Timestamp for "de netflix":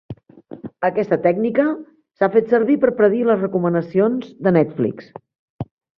4.49-5.13